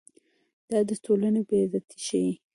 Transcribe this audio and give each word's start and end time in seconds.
دا 0.69 0.79
د 0.89 0.91
ټولنې 1.03 1.41
بې 1.47 1.57
عزتي 1.63 1.97
ښيي. 2.05 2.31